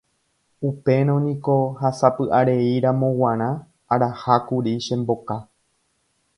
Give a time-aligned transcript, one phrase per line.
[0.69, 3.49] Upérõ niko ha sapy'areíramo g̃uarã
[3.97, 5.35] arahákuri che mboka.